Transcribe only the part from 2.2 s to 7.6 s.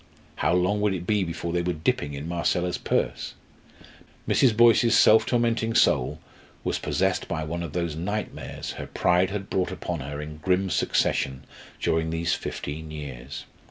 Marcella's purse? Mrs. Boyce's self tormenting soul was possessed by